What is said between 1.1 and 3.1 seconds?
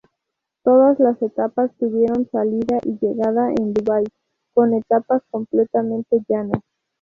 etapas tuvieron salida y